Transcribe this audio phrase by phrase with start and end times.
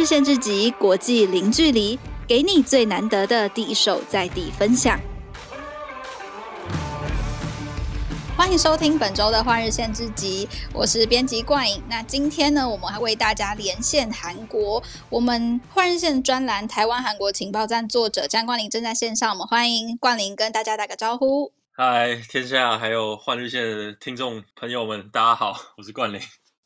[0.00, 4.98] 日线之集，国际零距离，给你最难得的第一手在地分享。
[8.34, 11.82] 欢迎收听本周的《换日线之集》，我是编辑冠颖。
[11.86, 14.82] 那今天呢，我们还为大家连线韩国。
[15.10, 21.52] 我们换日线专栏台湾韩国情报站作者张冠霖正在线上，我们欢迎冠霖跟大家打个招呼。
[21.72, 26.18] 嗨，天下还有换日线的听众朋友们，大家好，我是冠霖。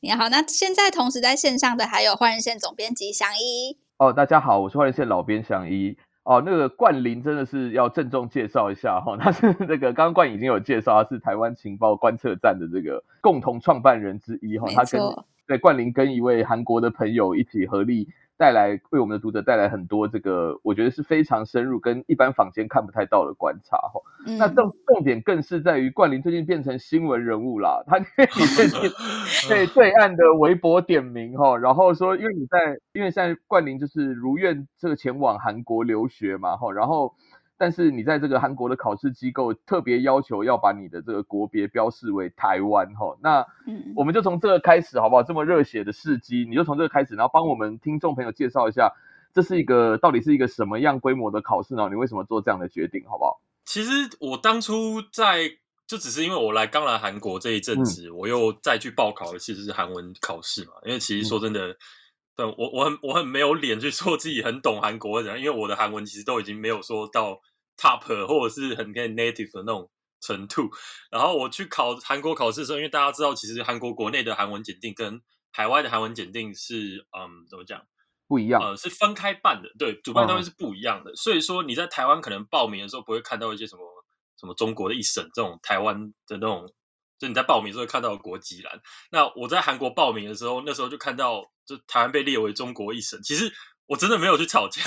[0.04, 3.74] 你好，那现在同时在线上的还有换人线总编辑祥一。
[3.96, 5.96] 哦，大家好，我是换人线老编祥一。
[6.24, 15.00] 哦，那个冠霖真的是要郑重介绍一下哈、哦， 他是那个刚刚冠霖已经有介绍，他是台湾情报观测站的这个共同创办人之一哈、哦，他跟
[15.46, 18.06] 对冠霖跟一位韩国的朋友一起合力。
[18.44, 24.02] 带来为我们的读者带来很多这个，我觉得是非常深入跟一般坊间看不太到的观察哈。
[24.26, 28.90] 嗯、那重重点更是在于冠霖最近变成新闻人物啦，他最近
[29.48, 37.14] 对对岸的微博点名哈，然后说因为你在因为现在冠霖就是如愿这个前往韩国留学嘛哈，然后。
[37.56, 43.46] 但是你在这个韩国的考试机构特别要求要把你的这个国别标示为台湾哈，那
[43.94, 45.22] 我们就从这个开始好不好？
[45.22, 48.92] 这么热血的事迹，你就从这个开始，然后帮我们听众朋友介绍一下，
[49.32, 51.88] 这是一个到底是一个什么样规模的考试呢？
[51.88, 53.40] 你为什么做这样的决定，好不好？
[53.64, 55.48] 其实我当初在
[55.86, 61.68] 就只是因为我来刚来韩国这一阵子，嗯、我又再去报考的其实是韩文考试嘛，因为其实说真的。
[61.68, 61.76] 嗯
[62.36, 67.40] 对，我我很我很没有脸去说自己很懂韩国人，因为我的韩文其实都已经没有说到
[67.76, 69.88] top 或者是很偏 native 的那种
[70.20, 70.68] 程度。
[71.12, 75.20] 然后我去考韩国考试的时候，因为大家知道，其实韩国国内的韩文检定跟
[75.52, 77.80] 海外的韩文检定是嗯怎么讲
[78.26, 81.12] 不一样，呃是分开办的，对，主办单位是不一样的。
[81.12, 83.82] 嗯、所以说你在台湾可能报名的时候不会看到一些什么
[84.40, 86.68] 什么中国的一审这种台湾的那种。
[87.24, 88.78] 就你在报名的时候看到国籍栏，
[89.10, 93.18] 那我在韩国报名的时候，那时候就看到就台湾被列为中国一省。
[93.22, 93.50] 其实
[93.86, 94.82] 我真的没有去吵架，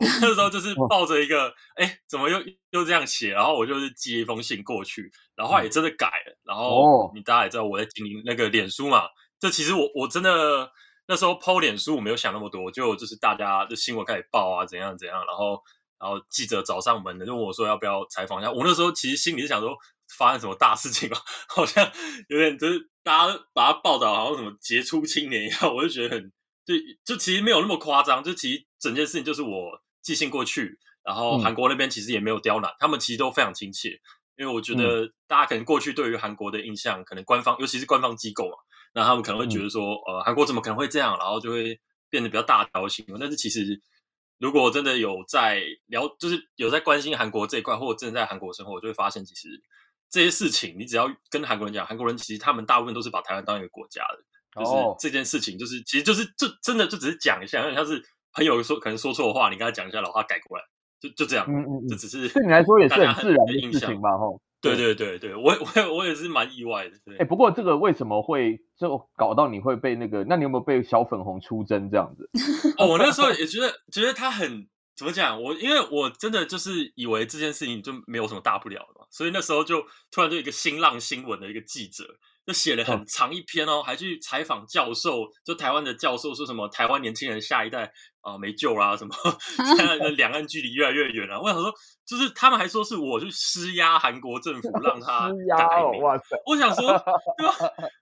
[0.00, 3.28] 我那时候就是抱着一个，哎、欸，怎么又又这样写？
[3.28, 6.34] 然后我就是寄一封信过去，然后也真的改了。
[6.44, 9.02] 然后你大家也知道我在经营那个脸书嘛，
[9.38, 10.70] 这其实我我真的
[11.06, 15.62] 那时候 po 脸书，我没有想那么多，就就是大家的新闻开始报啊，怎样怎样，然后
[16.00, 18.50] 然后记者找上门的就问我说要不要采访一下。
[18.50, 19.76] 我那时候其实心里是想说。
[20.16, 21.16] 发生什么大事情了？
[21.48, 21.90] 好像
[22.28, 26.32] 有点就是大家把它报道好像什么杰出青年一样，我就觉得很
[26.64, 26.74] 就
[27.04, 34.00] 就其实没有那么夸张，就其实整件事情就是我寄信过去，然后韩国那边其实也没有刁难，嗯、他们其实都非常亲切，
[34.36, 38.56] 因为我觉得大家可能过去对于韩国的印象，可能官方尤其是官方机构嘛，
[38.94, 43.80] 那他们可能会觉得说，嗯、呃，韩国怎么可能会这样，然后就会变得比较大条新闻，但是其实
[44.38, 49.48] 如果真的有在聊，就是有在关心韩国这一块，或者真的在韩国生活，我就会发现其实。
[50.12, 58.00] 这些事情，你只要跟韩国人讲，韩国人其实他们大部分都是把台湾当一个国家的，就是这件事情，就是其实就是就真的就只是讲一下，像像是
[58.34, 60.64] 朋友说可能说错的话，你跟他讲一下，老话改过来，
[61.00, 64.18] 就就这样，嗯嗯，这只是对你来说也是很自然的印象吧？
[64.18, 66.94] 吼，对对对对，我我我也是蛮意外的。
[67.18, 70.24] 哎，不过这个为什么会就搞到你会被那个？
[70.24, 72.28] 那你有没有被小粉红出征这样子？
[72.76, 74.68] 哦，我那时候也觉得觉得他很。
[75.02, 75.42] 怎么讲？
[75.42, 82.04] 我因为我真的就是以为这件事情就没有什么大不了的嘛，所以那时候就突然就一个新浪新闻的一个记者
[82.46, 87.86] 就写了很长一篇哦，还去采访教授，就台湾的教授说什么台湾年轻人下一代
[88.20, 89.12] 啊、呃、没救啦、啊，什么
[89.76, 91.40] 现在的两岸距离越来越远了、啊。
[91.40, 91.74] 我想说，
[92.06, 96.00] 就是他们还说是我去施压韩国政府让 他改名。
[96.00, 96.36] 哇塞！
[96.46, 96.92] 我想说，
[97.36, 97.54] 对吧？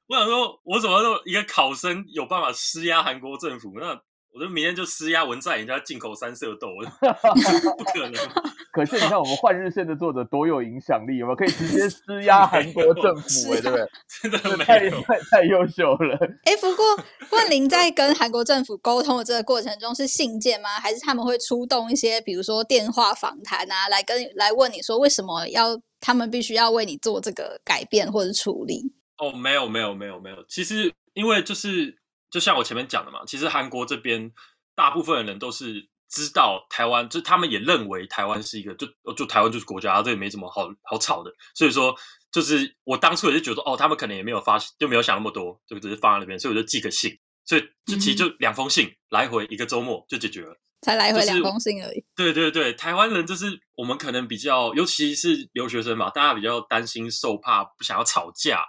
[0.06, 3.72] 我想说，我怎么说一个考生有办法施压韩国政府？
[3.81, 3.99] 那
[4.32, 6.68] 我就明天就施压文在寅家进口三色豆，
[7.76, 8.14] 不可能。
[8.72, 13.52] 可是你看我们换日线的作者多有影响力，有没有可以直接 施压韩国政府？
[13.52, 13.88] 哎，对不对？
[14.22, 16.16] 真的太太太优秀了。
[16.44, 16.84] 哎，不过
[17.32, 20.69] 问您在跟韩国政府沟通的这个过程中是信件吗？
[20.80, 28.92] 还是他们会出动一些，比如说电话访谈啊，来跟来问你说为什么要他们必须要为你做这个改变或者处理？
[29.19, 32.00] 哦，没有没有没有没有，其实因为就是。
[32.31, 34.32] 就像我前面讲的嘛，其实韩国这边
[34.75, 41.32] 大部分的人都是知道台湾，就他们也认为台湾是一个，就就台湾就是国家，这也没什么好好吵的。
[41.55, 41.94] 所以说，
[42.32, 52.05] 就是我当初也是觉得，哦，他们可能也没有发，就没有想那么多，就只是放在那边，所以我就寄个信，所以就其实就两封信，嗯、来回一个周末就解决了，才来回两封信而已。
[52.17, 58.65] 对对对，台湾人就是我们可能比较，尤其是留学生嘛，大家比较担心受怕，不想要吵架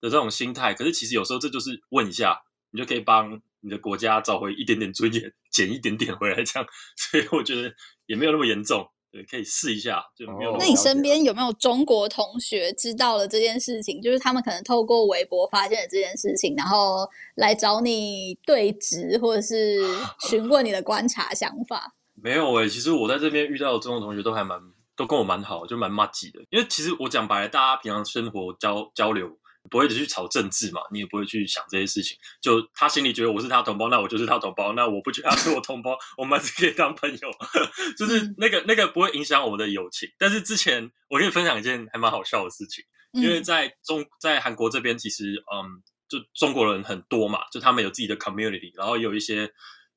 [0.00, 0.72] 的这种心态。
[0.72, 2.42] 可是其实有时候这就是问一下。
[2.70, 7.72] 你就可以帮你的国家找回一点点尊严，捡一点点回来，这样， 所以我觉得
[8.06, 8.86] 也没有那么严重。
[9.12, 10.56] 对，可以试一下，就没有。
[10.58, 14.02] 那你身边有没有中国同学知道了这件事情？
[14.02, 19.80] 就是他们可能透过微博发现了这件事情，然后来找你对质，或者是
[20.28, 21.94] 询问你的观察想法。
[22.14, 24.60] 没有诶、欸，其实我在这边遇到的中国同学都还蛮，
[24.96, 26.40] 都跟我蛮好，就蛮麻吉的。
[26.50, 29.38] 因为其实我讲白了，大家平常生活交交流。
[29.66, 32.16] 不会只去炒政治嘛，你也不会去想这些事情。
[32.40, 34.72] 就他心里觉得我是他同胞，那我就是他同胞。
[34.72, 37.30] 那我不觉得他是我同胞， 我们还是可以当朋友。
[37.96, 40.08] 就是那个那个不会影响我们的友情。
[40.18, 49.50] 但是之前我跟你分享一件还蛮好笑的事情，因为在中在韩国这边，其实嗯，就中国人很多嘛，就他们有自己的 community，然后有一些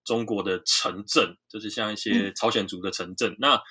[0.06, 3.36] 中国的城镇，就是像一些朝鲜族的城镇。
[3.40, 3.62] 那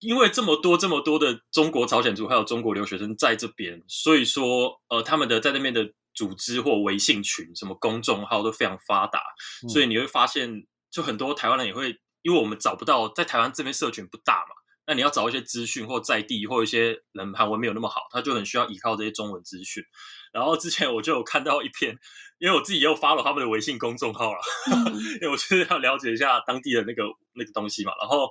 [0.00, 9.20] 因为这么多这么多的中国朝鲜族还有中国留学生在这边，所以说呃，他们的在那边的组织或微信群，什么公众号都非常发达，
[9.64, 14.54] 嗯、所以你会发现，就很多台湾人也会，因为我们找不到在台湾这边社群不大嘛，
[14.86, 19.82] 那你要找一些资讯或在地或一些人韩文没有那么好，他就很需要依靠这些中文资讯。
[20.32, 21.98] 然后之前我就有看到一篇，
[22.38, 24.38] 因为我自己也有 follow 他们的微信公众号了，
[24.70, 27.04] 嗯、 因为我就是要了解一下当地的那个
[27.34, 28.28] 那个东西嘛，然后。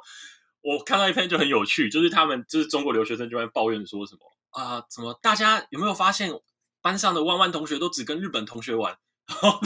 [0.65, 6.31] 我看到一篇就很有趣，就是他们就是中国留学生就在抱怨说什么啊，怎么大家有没有发现
[6.81, 8.97] 班上的弯弯同学都只跟日本同学玩，
[9.29, 9.59] 然后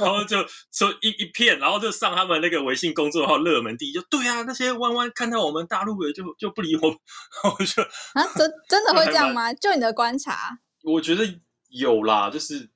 [0.00, 0.38] 然后就
[0.72, 6.98] 说一一片，然后就上他们那个微信公众号热门第一，就对啊，那些弯弯看到我们大陆的就就不理我们，
[7.44, 7.82] 然后就
[8.14, 9.52] 啊，真真的会这样吗？
[9.52, 10.58] 就你的观察？
[10.84, 11.22] 我觉得
[11.68, 12.70] 有啦，就是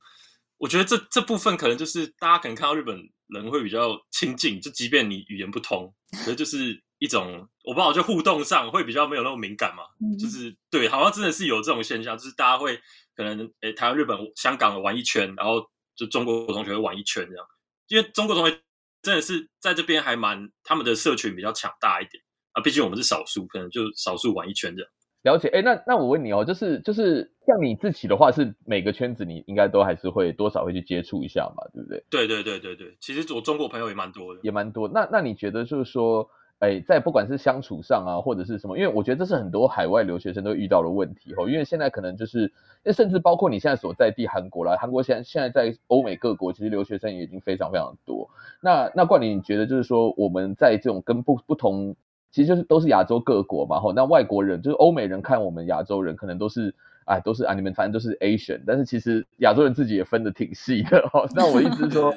[0.59, 2.95] 我觉得这这部分可能就是大家可能看到日本
[3.29, 6.83] 人会比较亲近，就即便你语言不通，可是就是。
[7.01, 12.79] 一种我不知道，就互动上会比较没有那么敏感嘛，嗯、就是对，好像真的是有这种现象，就是大家会
[13.17, 15.63] 可能诶、欸，台湾、日本、香港玩一圈，然后
[15.97, 17.47] 就中国同学会玩一圈这样，
[17.89, 18.61] 因为中国同学
[19.03, 24.91] 真的是在这边还蛮他们的社群比较强大一点啊，毕竟我们是少数，可能就少数玩一圈这样。
[25.23, 32.05] 了解，哎，那那我问你哦，就是就是像你自己的话，是每个圈子你应该都还是会多少会去接触一下嘛，对不对？
[32.11, 34.87] 对对对对对，其实我中国朋友也蛮多的，也蛮多。
[34.87, 36.29] 那那你觉得就是说？
[36.61, 41.49] 哎，在不管是相处上啊，或者是什么，因为我觉得这是很多海外留学生都遇到的问题哦。
[41.49, 42.53] 因为现在可能就是，
[42.93, 48.29] 甚至包括你现在所在地韩国啦，韩国现在现在在欧美各国，其实留学生也已经非常非常多。
[48.61, 51.97] 那那冠霖，你觉得就是说，我们在这种跟不不同，
[52.31, 56.75] 其实就是都是亚洲各国嘛，吼，那外国人就是欧美人看我们亚洲人，可能都是
[57.07, 61.27] 哎，都是啊，你们反正都是 Asian，但是其实亚洲人自己也分得挺细的哦。
[61.35, 62.15] 那我意思是说。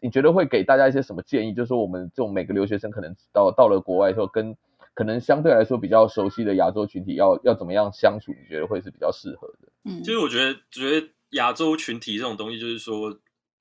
[0.00, 1.52] 你觉得会给大家一些什么建议？
[1.52, 4.56] 就是说，我们这种每个留学生可能到到了国外之后，跟
[4.94, 8.32] 可能相对来说比较熟悉的亚洲群体要要怎么样相处？
[8.32, 9.68] 你觉得会是比较适合的？
[9.84, 13.10] 嗯，其实我觉得，觉得亚洲群体这种东西，就是说，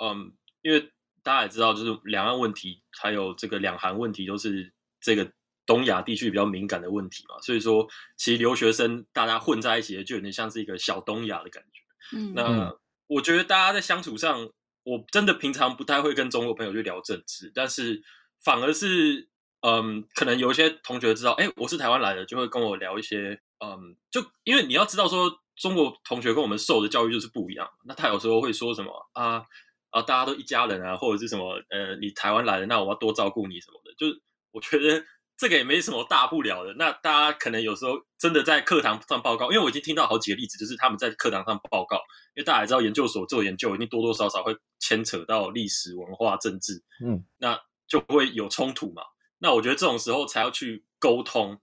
[0.03, 0.31] 嗯，
[0.61, 0.89] 因为
[1.21, 4.71] 大家也知道，就是两岸问题还有这个两韩问题，都是
[5.01, 5.29] 这个
[5.65, 7.35] 东亚地区比较敏感的问题嘛。
[7.41, 12.17] 所以说，其实留学生大家混在一起，就有点像是一个小东亚的感觉。
[12.17, 12.75] 嗯，那
[13.07, 14.49] 我觉得大家在相处上。
[14.83, 18.01] 我真的平常不太会跟中国朋友去聊政治，但是
[18.43, 19.29] 反而是，
[19.61, 29.43] 嗯，可能有一些同学知道，哎，我是台湾来的，就会跟我聊一些，嗯，就因为你要知道说，中国同学跟我们受的教育就是不一样，那他有时候会说什么啊
[29.91, 34.21] 啊，大家都一家人啊，或者是什么，呃，你台湾来的，那我要多照顾你什么的，就是
[34.51, 35.03] 我觉得。
[35.39, 36.73] 这个也没什么大不了的。
[36.73, 41.95] 那大家可能有时候真的在课堂上报告，因为我已经听到好几个例子，就是他们在课堂上报告。
[42.35, 49.01] 因为大家也知道，研究所做研究一定多多少少会牵扯到历史、文化、政治，嗯，那就会有冲突嘛。
[49.37, 51.61] 那我觉得这种时候才要去沟通。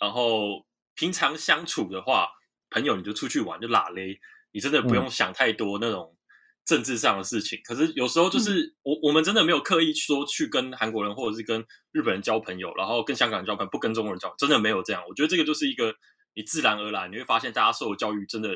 [0.00, 2.28] 然后平常相处的话，
[2.70, 4.18] 朋友你就出去玩就拉勒，
[4.50, 6.16] 你真的不用想太多那种。
[6.64, 15.02] 政治上的事情，可是有时候就是、嗯、我我们真的没有刻意说去跟韩国人或者是跟日本人交朋友，然后跟香港人交朋友，不跟中国人交朋友，真的没有这样。
[15.08, 15.94] 我觉得这个就是一个
[16.34, 18.50] 你自然而然你会发现，大家受的教育真的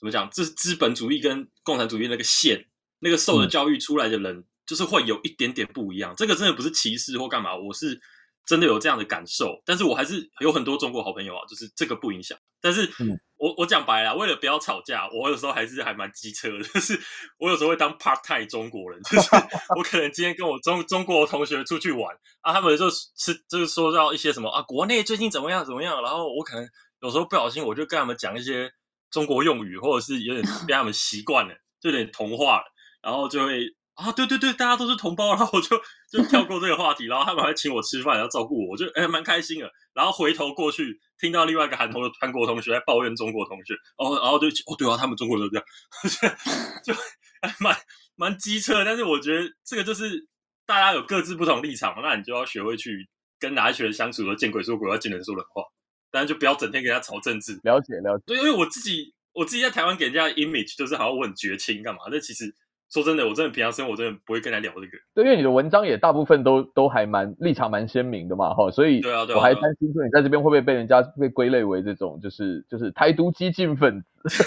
[0.00, 0.28] 怎么讲？
[0.32, 2.66] 这是资本主义跟共产主义那个线，
[3.00, 6.14] 那个受的教育出来的人，就是会有一点点不一样。
[6.16, 8.00] 这个真的不是歧视或干嘛，我是
[8.46, 9.60] 真的有这样的感受。
[9.64, 12.38] 但是我还是有很多中国好朋友啊，就是这个不影响。
[12.60, 12.86] 但是。
[13.00, 16.96] 嗯我我讲白了，为了不要吵架，我有时候还是还蛮机车的， 就是
[17.38, 19.28] 我有时候会当 part time 中国人， 就是
[19.76, 23.02] 我可能今天跟我中中国同学出去玩啊，他们就是
[23.48, 26.64] 就是说到一些什么啊，国内最近怎么样怎么样，然后我可能
[27.00, 28.70] 有时候不小心我就跟他们讲一些
[29.10, 32.64] 中国用语，或者是有点被他们习惯了，就有点同化了，
[33.02, 33.66] 然后就会。
[33.94, 35.80] 啊，对对对，大家都是同胞，然后我就
[36.10, 39.70] 就跳过这个话题，然后他们还请我吃饭，然后照顾我，我就哎蛮开心的。
[39.92, 46.36] 然后回头过去，听到另外一个韩同韩国同学在抱怨中国同学，然后然后就哦对啊，他们中国人都这样，
[46.82, 46.94] 就
[47.42, 47.76] 还蛮
[48.16, 48.84] 蛮机车。
[48.84, 50.26] 但是我觉得这个就是
[50.64, 53.06] 大家有各自不同立场，那你就要学会去
[53.38, 55.62] 跟哪一群人相处，都见鬼说鬼，要见人说人话。
[56.10, 57.58] 当然就不要整天给他吵政治。
[57.62, 58.24] 了解了解。
[58.26, 62.00] 对，因为我自己我自己在台湾给人家的 image 就是好像我很绝情干嘛？
[62.10, 62.54] 但其实
[62.92, 64.88] 说真的，我真的平常生活真的不会跟他聊这个。
[65.14, 74.28] 对，因为你的文章也大部分都都还蛮立场蛮鲜明的嘛，哈，所以对啊，对啊，我还担心说你在这边会不会被人家被归类为这种就是就是台独激进分子。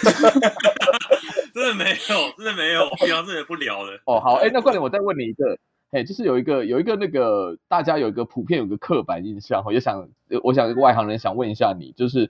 [1.55, 3.97] 真的没有，真的没有，平常真的不聊了。
[4.05, 5.57] 哦，好，哎，那冠霖，我再问你一个，
[5.91, 10.07] 哎，就是有一个有一个那个大家有一个普遍有一个刻板印象，也想
[10.43, 12.29] 我想外行人想问一下你，就是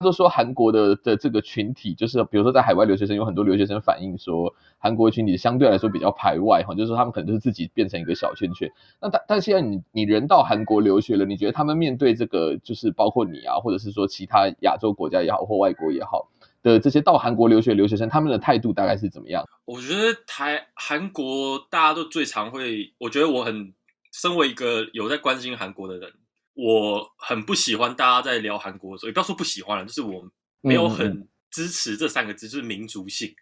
[0.00, 8.72] 都说韩国的的这个群体，就是比如说在海外留学生有很多留学生反映说，韩国群体相对来说比较排外哈，就是说他们可能就是自己变成一个小圈圈。
[8.98, 16.30] 那但但现在你你人到韩国留学了，你觉得他们面对这个就是包括你啊，或者是说其他亚洲国家也好或外国也好。
[16.62, 19.44] 的这些到韩国留学留学生，他们的态度大概是怎么样？
[19.66, 23.72] 我觉得台韩国大家都最常会，我觉得我很
[24.12, 26.10] 身为一个有在关心韩国的人，
[26.54, 30.30] 我很不喜欢大家在聊韩国的时候，也不要说不喜欢了，就是我
[30.60, 33.34] 没有很支持这三个字，就是民族性。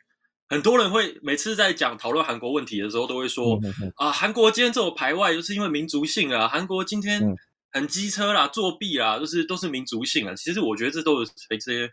[0.49, 3.61] 很多人会每次在讲讨论韩国问题的时候，都会说
[3.97, 7.23] 啊，韩国今天这么排外，就是因为民族性啊，韩国今天
[7.71, 10.35] 很机车啦、作弊啦，就是都是民族性啊。
[10.35, 11.91] 其实我觉得这都是这些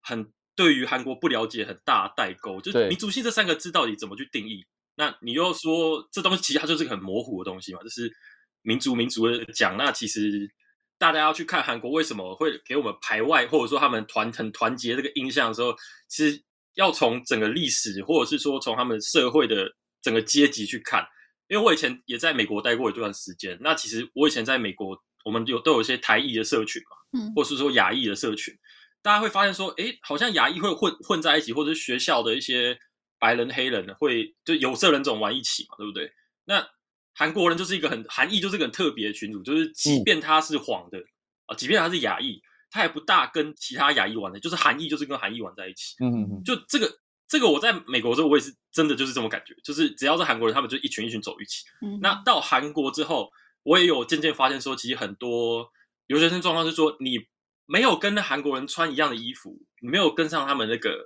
[0.00, 0.30] 很。
[0.54, 4.62] 对于韩国不了解很大的代沟，就是民族性这三个字到底怎么去定义？
[4.96, 8.12] 那你又说这东西其实它就是个很模糊的东西嘛，就是
[8.62, 9.76] 民族民族的讲。
[9.76, 10.50] 那其实
[10.98, 15.74] 大家要去看韩国为什么会给我们排外，或者说他们团很团结这个印象的时候，
[16.08, 16.42] 其实
[16.74, 21.06] 要从整个历史，或者是说从他们社会的整个阶级去看。
[21.48, 28.54] 因为我以前也在美国待过一段时间，那其实我以前在美国，我们有都有一些台裔的社群嘛，嗯，或是说亚裔的社群。
[29.02, 32.78] 大家会发现说，哎，好像亚裔会混混在一起，或者是学校的一些
[33.18, 36.10] 白人、黑人会就有色人种玩一起嘛，对不对？
[36.44, 36.66] 那
[37.14, 40.98] 韩国人就是一个很韩裔，就是一个很特别的群组，就是即便他是黄的
[41.46, 42.40] 啊，即便他是亚裔，
[42.70, 45.94] 他也不大跟其他亚裔玩的，就是韩裔就是跟韩裔玩在一起。
[46.00, 46.42] 嗯嗯嗯。
[46.44, 46.90] 就这个
[47.28, 51.64] 这个，我在美国的时候，我也是真的就是这种感觉，就是只要是韩国人，他们就一群一群走一起。
[51.80, 51.98] 嗯。
[52.00, 53.30] 那到韩国之后，
[53.62, 55.68] 我也有渐渐发现说，其实很多
[56.06, 57.18] 留学生状况是说你。
[57.64, 60.98] 没有跟韩国人穿一样的衣服，你没有跟上他们那个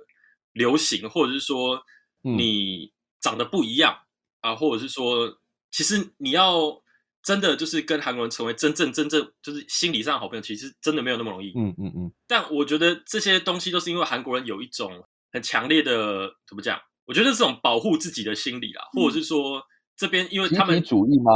[0.53, 1.81] 流行，或者是说
[2.23, 3.97] 你长得不一样、
[4.41, 5.39] 嗯、啊，或者是说，
[5.77, 6.83] 其实你要
[7.23, 11.53] 真的就是跟韩国人成为真正真正就是心理上好朋友，其实真的没有那么容易。
[11.55, 12.13] 嗯嗯嗯。
[12.27, 16.81] 但我觉得这些东西都是因为韩国人有一种很强烈的怎么讲？
[17.05, 19.63] 我觉得是这种保护自己的心理啦，嗯、或者是说
[19.95, 21.33] 这边因为他们主义吗？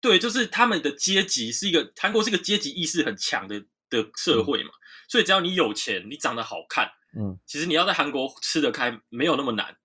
[0.00, 3.64] 对，就是他们的阶级是一个韩国是一个阶级意识很强的。
[3.90, 4.70] 的社会嘛，
[5.08, 9.76] 所以只要你有钱，你长得好看，嗯，其实你要在韩国吃得开没有那么难。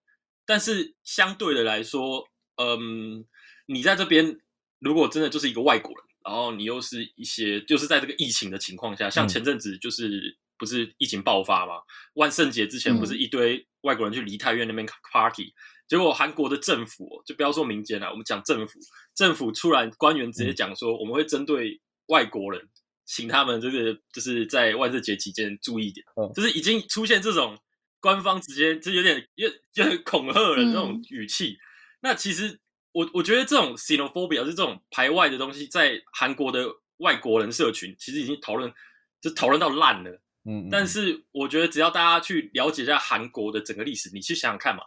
[0.48, 2.26] 但是相对的来说，
[2.56, 3.26] 嗯，
[3.70, 4.40] 你在这边
[4.80, 11.76] 如果真的就是一个外国人，然后你又是一些就是在这个疫情的情况下，像前阵子就是不是疫情爆发嘛，
[12.16, 15.54] 万圣节之前不是一堆外国人去梨泰院那边 party，
[15.88, 18.80] 结果韩国的政府就不要说民间了，我们讲政府，
[19.16, 22.68] 政府突然官员直接讲说，我们会针对外国人。
[23.12, 27.58] 请他们就是就是在万圣节期间注意一点，嗯，就是已经出现这种
[28.00, 31.54] 官方直接就有点有有点恐吓人那种语气。
[31.54, 31.58] 嗯、
[32.02, 32.60] 那其实
[32.92, 36.68] 我我觉得这种 xenophobia 是这种排外的东西，在韩国的
[36.98, 38.72] 外国人社群其实已经讨论
[39.22, 40.12] 就讨论到烂了。
[40.46, 44.84] 嗯，嗯，但是我觉得只要大家去了解一下韩国的整个历史，你去想想看嘛，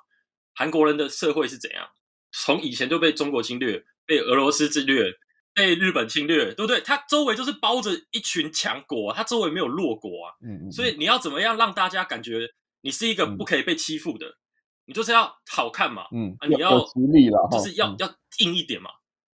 [0.55, 1.89] 韩国人的社会是怎样，
[2.33, 5.13] 从以前就被中国侵略，被俄罗斯侵略。
[5.55, 6.81] 被日本侵略，对不对？
[6.81, 10.33] 他周围就是包着一群强国，他周围没有弱国啊。
[10.43, 10.73] 嗯嗯。
[10.73, 12.49] 所以你要怎么样让大家感觉
[12.81, 14.27] 你是一个不可以被欺负的？
[14.27, 14.35] 嗯、
[14.85, 16.05] 你就是要好看嘛。
[16.13, 16.35] 嗯。
[16.41, 18.91] 啊、你要实力了，就是要、嗯、要硬一点嘛。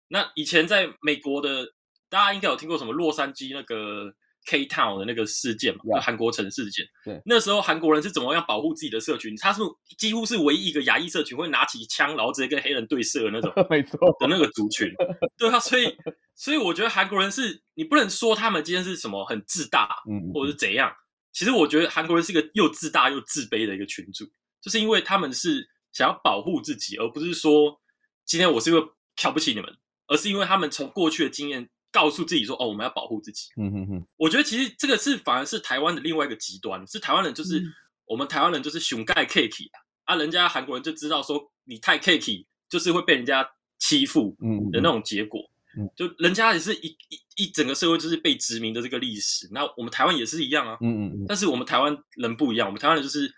[0.08, 1.66] 那以前在美国的，
[2.08, 4.14] 大家应该有听过什么洛杉矶那个。
[4.46, 6.82] K Town 的那个事件嘛，就韩国城事件。
[7.04, 9.36] 对，那时候韩国人是怎么样保护自己的社群？
[9.36, 9.60] 他是
[9.98, 14.90] 几乎是唯一一个亚裔社群会拿起枪，然后直接跟黑人对射的那种， 没错的那个族群。
[15.36, 15.94] 对啊，所以
[16.34, 20.90] 所以我觉得韩国人是你不能说他们今天是什么很自大，嗯，或者是怎样。
[21.34, 24.24] 其实我觉得韩国人是一个又自大又自卑的一个群组，
[24.60, 27.80] 就是因为他们是想要保护自己，而不是说
[28.24, 28.82] 今天我是因为
[29.16, 31.68] 瞧不起你们，而是因为他们从过去的经验。
[31.90, 34.06] 告诉自己说：“哦，我们要保护自己。”嗯哼哼。
[34.18, 37.72] 我觉得其实这个是反而是台湾的另外一个极端，是台湾人就是、嗯、
[38.04, 39.70] 我们台湾人就是熊盖 cake
[40.04, 43.48] 啊，人家韩国人就知道说你太 cake 就是会被人家
[43.78, 44.36] 欺负
[44.70, 45.40] 的那种结果。
[45.78, 50.76] 嗯，就人家也是一一一整个社会就是被殖民的这个历史，那我们台湾也是一样啊。
[50.82, 51.24] 嗯嗯嗯。
[51.26, 53.34] 但是我们台湾人不一样，我们台湾人就是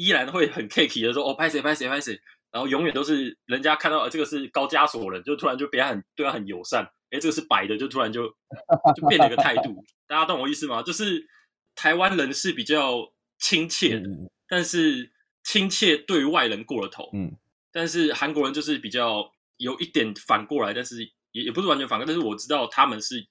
[0.00, 2.18] 依然会很 cake 的说：“哦，拍谁拍谁拍谁。”
[2.50, 6.84] 然后永远都是人家看到这个是高加索人，就突然就变很对他很友善。
[7.10, 8.26] 哎，这个是白的，就突然就
[8.96, 10.82] 就变了一个态度，大家懂我意思吗？
[10.82, 11.24] 就是
[11.74, 15.12] 台湾人是比较亲切的，嗯、但是
[15.44, 17.10] 亲切对外人过了头。
[17.12, 17.36] 嗯，
[17.70, 21.02] 但是韩国人就是比较有一点反过来，但是
[21.32, 23.24] 也也不是完全反过来，但是我知道他们是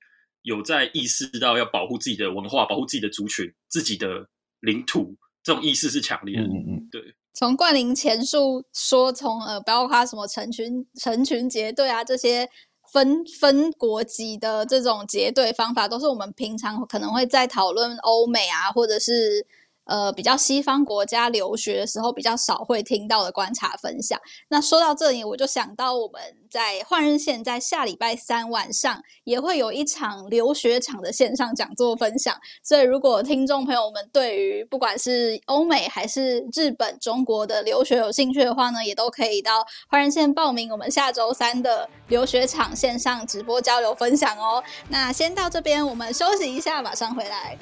[0.44, 4.30] 有在意识到要保护自己的文化、保护自己的族群、自己的
[4.62, 5.18] 领土，
[5.50, 6.44] 这种意识是强烈的。
[6.44, 7.02] 嗯嗯，对。
[7.34, 12.48] 从冠霖前述说，从呃，包括什么成群成群结队啊，这些
[12.94, 19.48] 分分国籍的这种结队方法，都是我们平常可能会在讨论欧美啊，或者是。
[19.90, 24.20] 呃，比较西方国家留学的时候，比较少会听到的观察分享。
[24.50, 32.38] 那说到这里，我就想到我们在换日线在下礼拜三晚上也会有一场留学场的线上讲座分享。
[32.64, 44.64] 所以，如果听众朋友们对于不管是欧美还是日本、中国的留学有兴趣的话呢，也都可以到换日线报名我们下周三的留学场线上直播交流分享哦。
[44.90, 47.58] 那先到这边，我们休息一下，马上回来。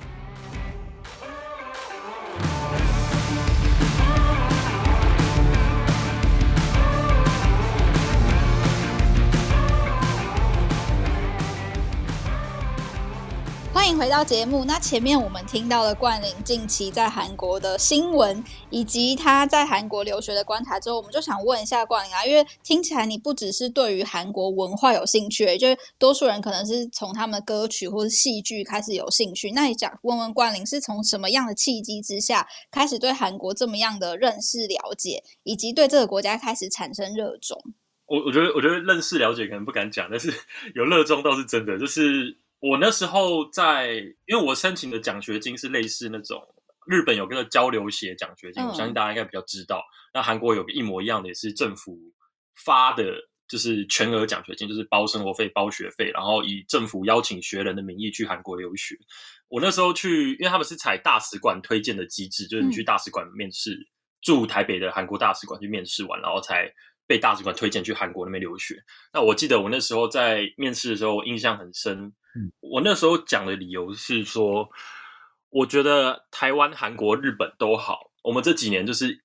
[13.88, 14.66] 欢迎回到节目。
[14.66, 29.52] 那前面我们听到了冠霖近期在韩国的新闻，以及他在韩国留学的观察之后，我们就想问一下冠霖啊，因为听起来你不只是对于韩国文化有兴趣，就是多数人可能是从他们的歌曲或是戏剧开始有兴趣。
[29.52, 37.58] 那你想问问冠霖，是从什么样的契机之下开始对韩国这么样的认识了解，以及对这个国家开始产生热衷？
[38.08, 40.34] 我我觉得，我觉得认识了解可能不敢讲，但是
[40.76, 42.38] 有热衷倒是真的，就是。
[42.60, 43.96] 我那时候在，
[44.26, 46.42] 因为我申请的奖学金是类似那种
[46.88, 49.84] 日本有个交流协奖学金，嗯、我相信大家应该比较知道。
[50.14, 51.98] 那韩国有个一模一样的，也是政府
[52.66, 53.14] 发的，
[53.48, 58.96] 就是全额奖学金，就是包生活费、包学费，然后以政府邀请学人的名义去韩国留学。
[59.50, 63.86] 我那时候去，因为他们是采大使馆推荐的机制，就是你去大使馆面试，嗯、
[64.22, 66.74] 驻台北的韩国大使馆去面试完，然后才
[67.08, 68.76] 被大使馆推荐去韩国那边留学。
[69.14, 72.14] 那我记得我那时候在面试的时候，印象很深。
[72.60, 74.70] 我那时候讲的理由是说，
[75.50, 79.20] 我觉得台湾、韩国、日本都好，我们这几年就是，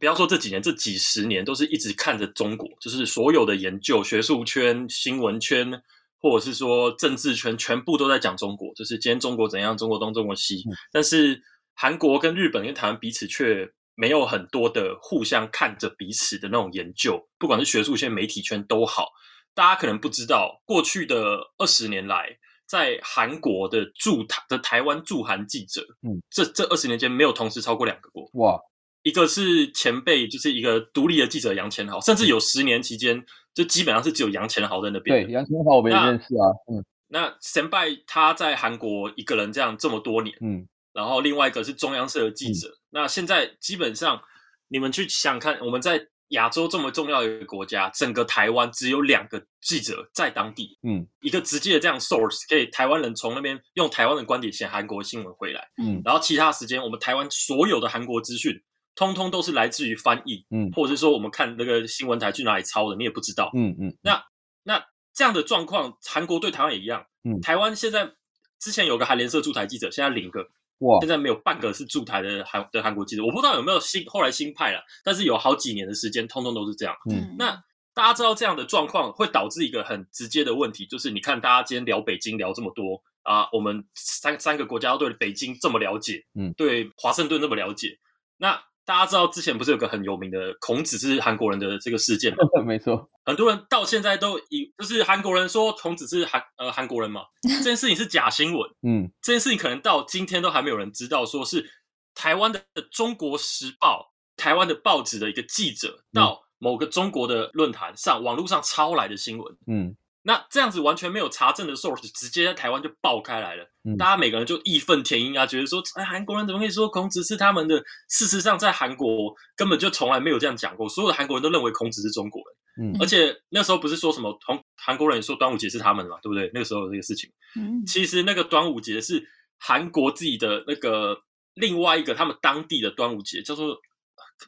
[0.00, 5.82] 不要说这几年，这几十年都是一直看着中国，就是所有的研究、学术圈、新闻圈，
[6.20, 10.64] 或者是说政治圈，全部都在讲中国，就是今天中国怎样，中国东，中国西。
[10.90, 11.42] 但是
[11.74, 19.08] 韩国跟日本跟台湾彼此却没有很多的互相看着彼此的那种研究，不管是学术圈、媒体圈都好。
[19.54, 22.38] 大家可能不知道，过去的二十年来。
[22.66, 28.26] 在韩国的驻台的台湾驻韩记者，嗯，这这二十年间没有同时超过两个过。
[28.32, 28.58] 哇，
[29.02, 35.26] 一个是前辈，就是一个独立的记者杨千豪，甚至有十年期间，就基本上是只有杨千豪在那边。
[35.26, 36.48] 对，杨千豪我没认识啊。
[36.66, 42.68] 那嗯，那先辈他在韩国一个人这样这么多年，嗯，然后另外一个是中央社的记者。
[42.68, 44.22] 嗯、那现在基本上
[44.68, 46.08] 你们去想看，我们在。
[46.28, 58.58] 亚洲这么重要的一个国家，整个台湾只有两个记者在当地，嗯，一个直接的这样 source，可以台湾人从那边用台湾的观点写韩国新闻回来，嗯，然后其他时间我们台湾所有的韩国资讯，
[58.96, 64.24] 通通都是来自于翻译，嗯，或者是说我们看那个新闻台去哪里抄的，你也不知道，嗯嗯，那
[64.64, 68.10] 那这样的状况，韩国对台湾也一样，嗯，台湾现在
[68.58, 70.48] 之前有个韩联社驻台记者，现在零个。
[70.84, 71.00] 哇！
[71.00, 76.94] 现在没有半个是驻台的韩的韩国记者，我不知道有没有新后来新派了，但是有好几年的时间，通通都是这样。
[77.10, 77.50] 嗯，那
[77.92, 87.98] 大家知道这样的状况会导致一个很直接的问题，就是你看大家今天聊北京聊这么多啊，我们三三个国家都对北京这么了解，嗯，对华盛顿那么了解，
[88.38, 88.60] 那。
[88.84, 92.38] 大家知道之前不是有个很有名的孔子是韩国人的这个事件吗？
[92.64, 98.70] 没错，很多人到现在都以就是韩国人说孔子是韩呃韩国人嘛， 这件事情是假新闻。
[98.82, 101.68] 嗯，这件事情可能到今天都还没有人知道，说是
[102.14, 109.56] 台湾的中国时报、台湾的报纸的一个记者到某个中国的论坛上、网络上抄来的新闻。
[109.66, 109.96] 嗯。
[110.26, 113.70] 那这样子完全没有查证的 source，直接在台湾就爆开来了。
[113.84, 117.76] 嗯、大家每个人就义愤填膺啊，觉得说，哎，韩国人怎么可以说孔子是他们的？
[118.08, 120.88] 事实上，在韩国根本就从来没有这样讲过。
[120.88, 122.90] 所有的韩国人都认为孔子是中国人。
[122.90, 126.50] 嗯，而且那时候不是说什么同韩国人说端午节是他们的嘛，对不对？
[126.54, 127.30] 那个时候有这个事情。
[127.60, 129.22] 嗯，其实那个端午节是
[129.58, 131.20] 韩国自己的那个
[131.52, 133.78] 另外一个他们当地的端午节，叫做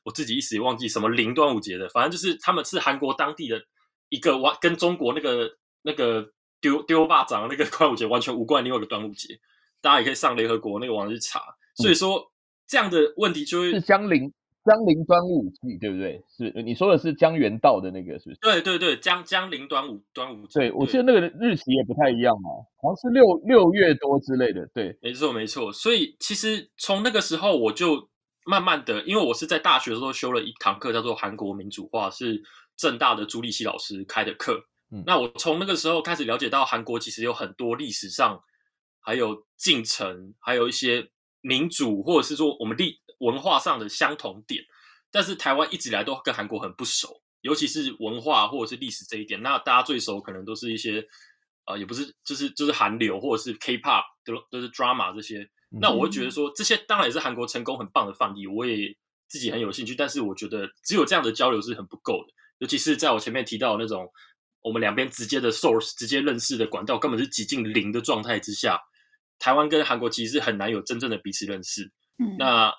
[0.05, 3.63] 我自己一时也忘记什么零端午节的，反正就是他们是韩国当地的
[4.09, 5.55] 一个完跟中国那个。
[5.87, 6.29] 那个
[6.61, 9.39] 丢丢霸掌那个端午节完全无关，另外一个端午节，
[9.81, 11.41] 大家也可以上联合国那个网上去查。
[11.77, 12.21] 所以说
[12.67, 14.33] 这样的问题就会是相邻
[14.65, 16.21] 江陵端午祭，对不对？
[16.37, 18.39] 是你说的是江原道的那个，是不是？
[18.41, 20.59] 对对对，江江陵端午端午祭。
[20.59, 22.51] 对，我记得那个日期也不太一样嘛，
[22.83, 24.67] 好像是六六月多之类的。
[24.75, 25.73] 对，没错没错。
[25.73, 28.09] 所以其实从那个时候我就
[28.45, 32.43] 慢慢的，因为我是在大学的时候修了一堂课，叫做韩国民主化，是
[32.77, 34.65] 正大的朱立熙老师开的课。
[34.91, 38.43] 嗯，那我从那个时候开始了解到韩国其实有很多历史上
[39.01, 43.01] 还有进程，还有一些民主或者是说我们历。
[43.21, 44.63] 文化上的相同点，
[45.11, 49.41] 但是台湾一直以来都跟韩国很不熟，尤其是文化或者是历史这一点。
[49.41, 51.03] 那大家最熟可能都是一些，
[51.65, 55.49] 呃，也不是，就是就是韩流或者是 K-pop，都都是 drama 这些。
[55.81, 58.95] 那我会觉得说，这些当然也是韩国成功很棒的范例，我也
[59.27, 59.95] 自己很有兴趣。
[59.95, 64.07] 但是我觉得只有这样的交流是很不够的，尤其是在我前面提到的那种
[64.67, 68.81] 我们两边直接的 source 直接认识的管道根本是几近零的状态之下，
[69.39, 71.91] 台湾跟韩国其实是很难有真正的彼此认识。
[72.19, 72.73] 嗯，那。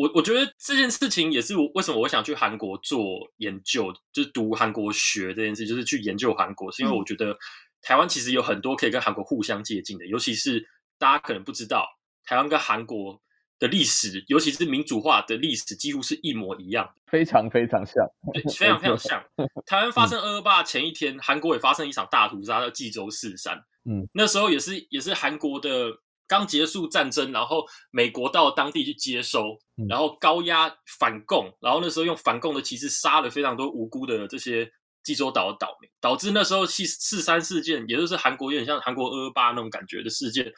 [0.00, 3.02] 我我觉得这件事情也是我为什么我想去韩国做
[3.38, 7.36] 研究，就是读韩国学这件事，就是去研究韩国，是因为我觉得
[7.82, 10.64] 台湾其实有很多可以跟韩国互相借鉴的，尤其是
[11.00, 11.84] 大家可能不知道，
[12.24, 13.20] 台湾跟韩国
[13.58, 19.24] 的历史，尤其是民主化的历史，几乎是一模一样，非常非常像，对，非常 非常像。
[19.66, 25.92] 台湾发生二二八前一天，韩国也发生一场大屠杀，叫济州四山，嗯，那时候也是也是韩国的。
[26.30, 34.70] 刚结束战争，然后美国到当地去接收，然后高压反共，然后那时候用反共的旗帜杀了非常多无辜的这些
[35.02, 40.52] 济州岛的岛民，导致那时候四四三事件，也就是韩国有点像韩国二二八那种感觉的事件。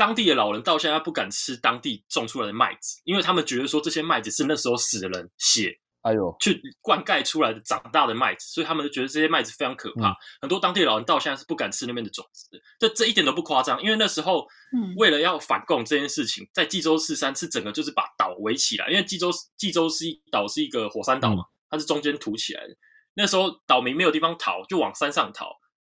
[0.00, 5.78] 当地的老人到现在不敢吃当地种出来的麦子，因为他们觉得说这些麦子是那时候死的人血。
[6.00, 10.08] 哎呦，去灌溉出来的长大的麦子，所以他们就觉得这些麦子非常可怕。
[10.08, 13.78] 嗯、很多当地老人到现在是不敢吃那边的种子的，这这一点都不夸张。
[13.82, 22.74] 因为那时候，嗯，为了要反共这件事情，在济州四山是整个就是把岛围起来，因为济州济州是一岛是一个火山岛嘛，它是中间凸起来的。
[23.12, 25.50] 那时候岛民没有地方逃，就往山上逃。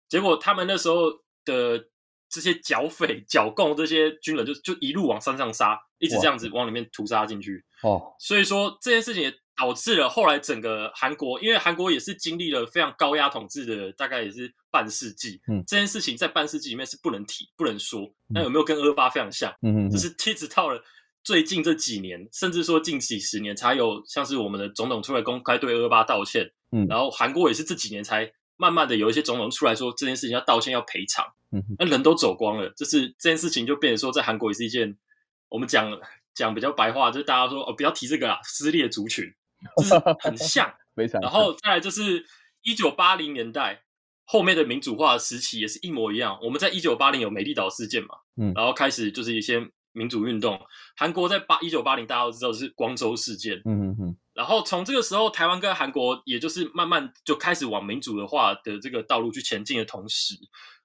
[0.08, 1.10] 结果他们那时候
[1.44, 1.84] 的
[2.28, 7.64] 这些剿匪、剿共这些军人就，就就一路往山上杀，一直这样子往里面屠杀进去。
[7.82, 9.34] 哦，所以说这件事情也。
[9.58, 15.40] 导致了后来整个韩国，因为韩国也是经历了非常高压统治的，大概也是半世纪。
[15.48, 18.06] 嗯，这件事情在半世纪里面是不能提、不能说。
[18.26, 19.50] 那有没有跟二二八非常像？
[19.62, 20.78] 嗯嗯，只是一直到了
[21.24, 26.52] 最近这几年，甚至说近几十年，才有像是我们的总统出来公开对二二八道歉。
[26.72, 31.24] 嗯，然后韩国也是这几年才慢慢的有一些总统出来说这件事情要道歉、要赔偿。
[31.52, 34.96] 嗯，那人都走光了，就是这件事情就变成说，在韩国也是一件
[35.48, 35.90] 我们讲
[36.34, 39.32] 讲比较白话，就是大家说哦，不要提这个啊，撕裂族群。
[39.78, 41.18] 就是很 像，非常。
[41.22, 42.24] 然后再来就是
[42.62, 43.82] 一九八零年代
[44.24, 46.38] 后面的民主化的时期也是一模一样。
[46.42, 50.60] 我们在一九八零有美丽岛事件嘛，嗯，然后开始就是一些民主运动。
[50.94, 54.16] 韩国在八一九八零大家都知道是光州事件，嗯嗯嗯。
[54.36, 60.34] 然后从这个时候，台湾跟韩国也就是慢慢就开始往民主的话的这个道路去前进的同时，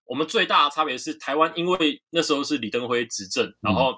[0.05, 3.95] 我们最大的差别是台湾因为那时候是李登辉执政，然后。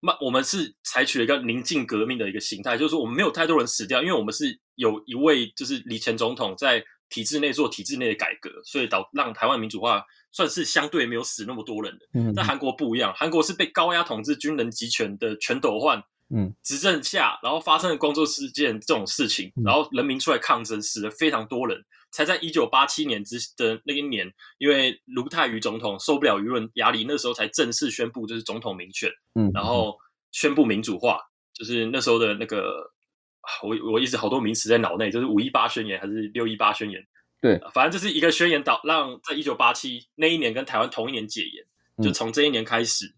[0.00, 12.06] 那我们是采取了一个宁静革命的一个形态，就是说我们没有太多人死掉，因为我们是有一位就是李前总统在体制内做体制内的改革，所以导让台湾民主化算是相对没有死那么多人的。
[12.14, 16.00] 嗯，但韩国不一样，韩国是被高压统治、军人集权的全斗焕
[16.34, 16.54] 嗯。
[16.62, 21.84] 执政下，然后发生了光州事件这种事情，然后人民出来抗争，死了非常多人。
[22.10, 29.94] 才在一九八七年之的那一年，因为卢泰愚总统受不了舆论压力，那时候才正式宣布就是总统民选，嗯，然后
[30.32, 31.20] 宣布民主化，
[31.52, 32.90] 就是那时候的那个，
[33.62, 37.06] 我我一直好多名词在脑内，就是五一八宣言还是六一八宣言，
[37.42, 41.62] 对，反正就是一个宣言导让在一九八七那一年跟台湾同一年解严，
[42.02, 43.14] 就从这一年开始，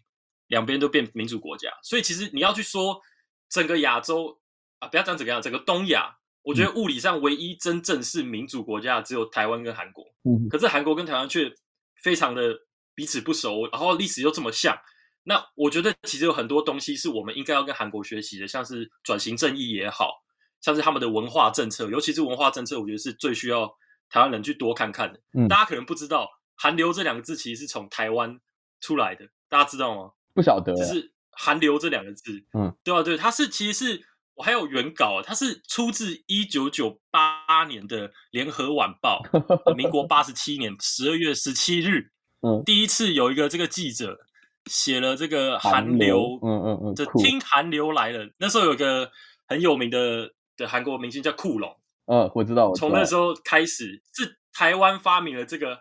[0.51, 3.01] 两边都变民主国家，所以其实你要去说
[3.49, 4.39] 整个亚洲
[4.79, 6.17] 啊，不要讲整个亚，整个东亚。
[6.43, 11.53] 我觉得物理上唯一真正是民主国家只有台湾跟韩国，嗯，可是韩国跟台湾却
[12.01, 12.59] 非常的
[12.95, 14.75] 彼此不熟，然后历史又这么像。
[15.23, 20.23] 那我觉得其实有很多东西是我们应该要跟韩国学习的，像是转型正义也好，
[20.61, 23.71] 像是他们的文化政策，尤其是文化政策，我觉得是最需要
[24.09, 25.19] 台湾人去多看看的。
[25.37, 28.39] 嗯，大家可能不知道“韩流”这两个字其实是从台湾
[28.79, 30.11] 出来的，大家知道吗？
[30.33, 34.01] 不晓得，就是“韩流”这两个字，嗯，对啊，对，它是其实是。
[34.33, 39.21] 我还有原稿，它是出自一九九八年的《联合晚报
[39.75, 42.09] 》，民国八十七年十二月十七日，
[42.41, 44.17] 嗯，第一次有一个这个记者
[44.65, 48.27] 写了这个韩流，嗯嗯嗯，就听韩流来了。
[48.39, 49.11] 那时候有个
[49.47, 52.73] 很有名的的韩国明星叫库龙，嗯，我知道。
[52.73, 55.77] 从那时候开始，是台湾发明了这个，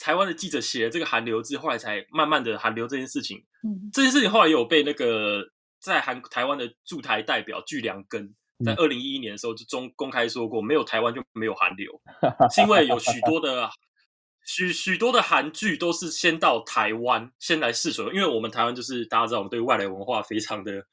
[0.00, 5.44] 台湾的记者写了这个韩流字，后来才慢慢的韩流这件事情，嗯，这件事情后来有被那个。
[5.82, 11.90] 在韩台湾的驻台代表巨良根在二零一一年的时候就中公开说过，没有台湾就没有韩流，
[12.54, 13.66] 是因为有许多的
[14.44, 20.84] 许许多的韩剧都是先到台湾先来试水，因为我们台湾就是大家知道我们对外来文化非常的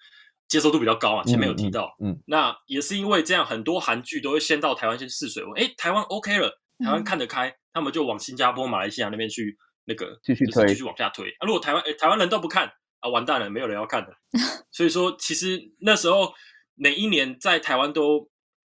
[0.47, 11.45] 接受度比较高啊，前面有提到，嗯，嗯，那也是因为这样，很多韩剧都会先到台湾先试水温，哎，台湾 OK 了，台湾看得开，他们就往新加坡、马来西亚那边去那个继续推，继续往下推啊。
[11.45, 14.13] 如果台湾哎台湾人都不看啊，完蛋了，没有人要看的。
[14.71, 16.33] 所以说，其实那时候
[16.75, 18.29] 每一年在台湾都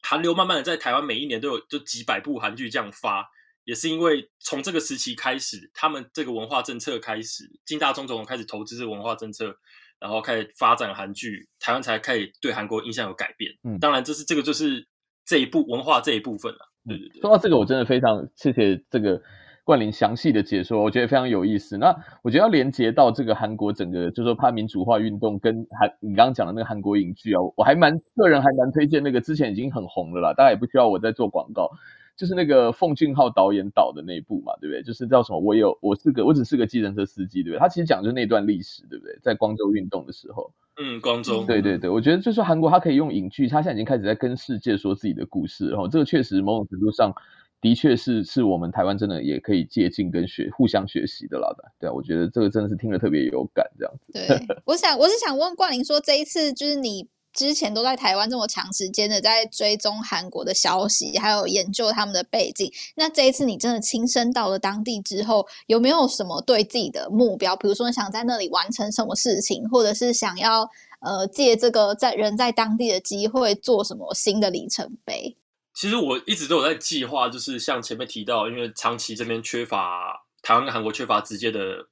[0.03, 3.29] 韩流慢慢的在台湾每一年都有就几百部韩剧这样发，
[3.65, 9.57] 也是因为从这个时期开始，他们这个文化政策开始，金大中总统开始投资这个文化政策。
[10.01, 13.53] 然后开始发展韩剧，台湾才开始对韩国印象有改变。
[13.63, 14.89] 嗯，当然这是这个就是
[15.27, 16.70] 这一部文化这一部分了。
[16.87, 19.21] 对对，说到这个，我真的非常谢谢这个
[19.65, 21.77] 冠霖详细的解说，我觉得非常有意思。
[21.79, 31.71] 那我觉得要连接到这个韩国整个，就是说它民主化运动跟韩你刚刚讲的那个韩国影剧啊，我还蛮个人还蛮推荐那个之前已经很红了啦，大家也不需要我再做广告。
[32.17, 34.83] 就是那个奉俊昊导演导的那一部嘛，对不对？
[34.83, 35.41] 就是叫什么？
[35.41, 37.59] 我有，我是个，我只是个计程车司机，对不对？
[37.59, 39.19] 他其实讲的就是那段历史，对不对？
[39.23, 47.15] 在光州运动的时候，嗯，光州，对对对，我觉得就是韩国，他可以用影剧，他现在已经开始在跟世界说自己的故事，然后这个确实某种程度上
[47.61, 54.13] 的确是是我们台湾真的也可以借鉴跟学互相学习的啦的，对啊，我觉得这个真的是听了特别有感，这样子。
[54.13, 57.07] 对，我想我是想问冠霖说，这一次就是你。
[57.33, 62.73] 之前都在台湾这么长时间的在追踪韩国的消息，还有研究他们的背景。
[62.97, 67.55] 那这一次你真的亲身到了当地之后，有没有什么对自己的目标？
[67.55, 70.69] 比如说想在那里完成什么事情，或者是想要
[71.01, 75.37] 呃借这个在人在当地的机会做什么新的里程碑？
[75.75, 81.87] 其实我一直都有在计划，就是像前面提到，因为长期这边缺乏台湾跟韩国缺乏直接的。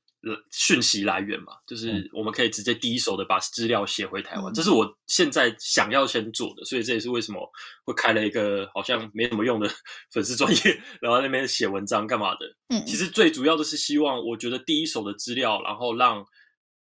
[0.50, 7.40] 讯息来源嘛，就是我们可以直接第一手的把资料写回台湾，嗯，这是我现在想要先做的，所以这也是为什么
[7.84, 9.70] 会开了一个好像没什么用的
[10.12, 12.46] 粉丝专业，然后那边写文章干嘛的。
[12.68, 16.24] 嗯，其实最主要的是希望，我觉得第一手的资料，然后让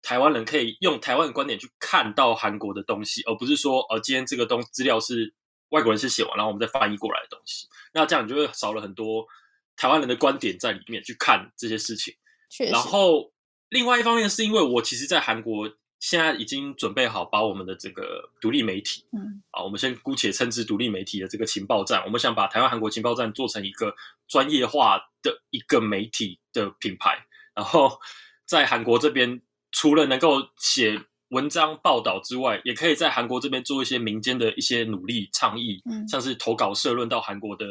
[0.01, 5.35] 台湾人可以用台湾的观点去看到韩国的东西，而不是说，呃，今天这个东资料是
[5.71, 7.67] 外国人先写完，然后我们再翻译过来的东西。
[7.93, 9.27] 那这样你就会少了很多
[9.77, 12.15] 台湾人的观点在里面去看这些事情。
[12.71, 13.33] 然后，
[13.69, 23.95] 另外一方面是因为我其实，在韩国现在已经准备好把我们的这个独立媒体，嗯，啊，我们先姑且称之独立媒体的这个情报站，我们想把台湾韩国情报站做成一个
[24.29, 27.27] 专业化的一个媒体的品牌。
[27.55, 27.99] 然后，
[28.45, 37.67] 在韩国这边，除了能够写文章报道之外，也可以在韩国这边做一些民间的一些努力倡议，嗯，像是投稿社论到韩国的。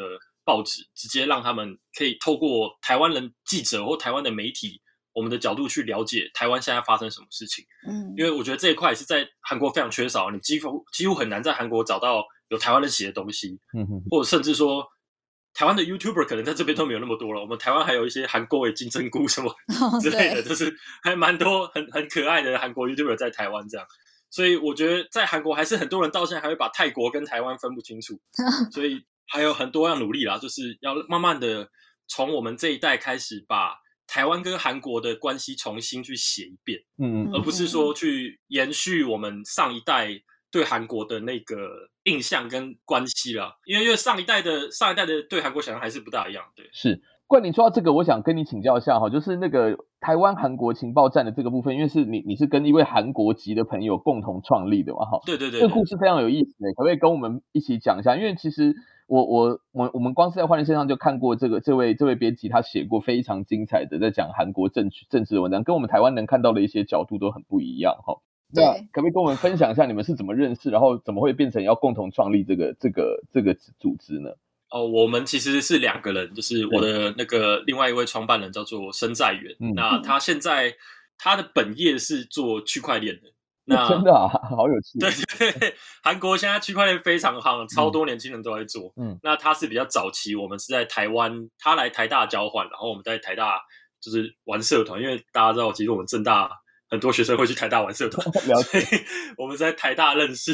[0.45, 4.79] 报纸直接让他们可以透过台湾人记者或台湾的媒体，
[5.11, 7.65] 我们的角度去了解台湾现在发生什么事情。
[7.87, 13.59] 嗯，因为我觉得这一块是在韩国非常缺少，你几乎几乎很难在韩国找到有台湾人写的东西。
[13.73, 14.85] 嗯哼，或者甚至说
[15.53, 17.41] 台湾的 YouTuber 可能在这边都没有那么多了。
[17.41, 19.51] 我们台湾还有一些韩国的金针菇什么
[20.01, 23.87] 之类的，就是还蛮多很很可爱的韩国 YouTuber 在台湾这样。
[24.29, 28.19] 所以我觉得在韩国还是很多人到现在还会把泰国跟台湾分不清楚。
[28.71, 29.03] 所以。
[29.27, 31.67] 还有很多要努力啦，就是要慢慢的
[32.07, 33.75] 从我们这一代开始，把
[34.07, 40.09] 台湾跟韩国的关系重新去写一遍，嗯，而不是说去延续我们上一代
[40.51, 43.55] 对韩国的那个印象跟关系啦。
[43.65, 46.69] 因为因为上一代的上一代的对韩国想象还是不大一样，对。
[46.71, 58.15] 是，冠霖说到这个，我想跟你请教一下哈，就是那个台湾韩国情报站的这个部分，因为是你你是跟一位韩国籍的朋友共同创立的嘛，哈，对对对，这个故事非常有意思，可不可以跟我们一起讲一下？
[58.15, 58.75] 因为其实。
[59.07, 68.19] 我我我我们光是在换日线上就看过这个这位这位编辑，他写过非常精彩的在讲韩国政政治的文章，跟我们台湾能看到的一些角度都很不一样哈。
[68.53, 74.29] 那可不可以跟我们分享一下你们是怎么认识，然后怎么会变成要共同创立这个这个这个组织呢？
[74.69, 80.73] 哦，我们其实是两个人，就是我的那个另外一位创办人叫做申在元，嗯，那他现在
[81.17, 83.34] 他的本业是做区块链的。
[83.67, 84.99] 那真的啊， 好有趣。
[84.99, 88.93] 对对 对，韩国现在区块链非常夯，超多年轻人都在做。
[88.95, 93.59] 嗯，那他是比较早期，我们是在台湾，他来台大交换，然后我们在台大
[93.99, 96.51] 就是玩社团，因为大家知道，其实我们正大
[96.87, 98.23] 很多学生会去台大玩社团，
[98.63, 98.83] 所以。
[99.37, 100.53] 我们在台大认识，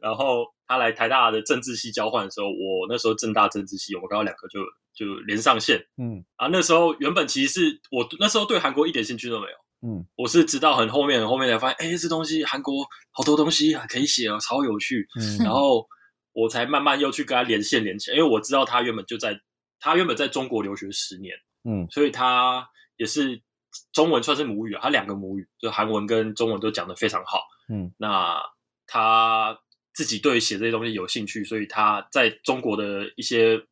[0.00, 4.60] 然后他来台大的政治系交换的时候，我那时候正大政治系，我们刚好两个就
[4.94, 5.84] 就连上线。
[5.98, 9.56] 嗯，啊，那时候原本其实是我那时候对韩国一点兴趣都没有。
[9.86, 15.06] 嗯，我是直到很后面，很后面才发现，哎、欸，这东西韩国好多东西可以写哦，超有趣。
[15.20, 15.86] 嗯，然后
[16.32, 19.38] 我才慢慢又去跟他连线连起来，因为我知道他原本就在，
[19.78, 23.40] 他原本在中国留学十年，嗯，所以他也是
[23.92, 27.42] 中文算是母语啊，他两个母语，就韩文跟中文都讲得非常好。
[27.68, 28.42] 嗯，那
[28.88, 29.56] 他
[29.94, 33.62] 自己对写这些东西有兴趣，所以他在中国的一些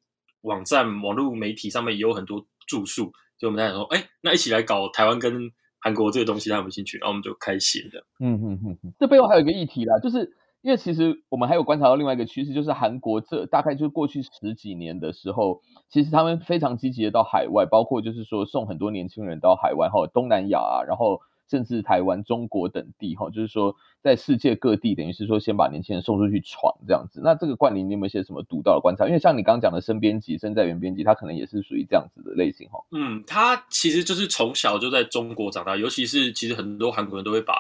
[0.43, 3.13] 网站、网络媒体上面也有很多著述。
[3.37, 5.51] 所以我们在想说，哎，那一起来搞台湾跟
[5.85, 6.97] 韩国这个东西，他有兴趣？
[6.97, 8.03] 然后我们就开写的。
[8.19, 21.21] 嗯嗯嗯，这背后还有一个议题啦，就是因为其实我们还有观察到另外一个趋势，就是韩国这大概就是过去十几年的时候，其实他们非常积极的到海外，包括就是说送很多年轻人到海外，哈，东南亚啊，然后。
[21.51, 27.21] 甚至台湾、中国等地，哈，就是说，在世界各地，等于是说，先把年轻人送出去闯这样子。
[27.23, 29.07] 那这个冠霖，你有没有一些什么独到的观察？
[29.07, 32.79] 因为像你刚刚讲的申编辑、申在原编辑，他可能也是属于这样子的类型，哈。
[32.93, 37.55] 嗯，他其实就是从小就在中国长大，尤其是其实很多韩国人都会把，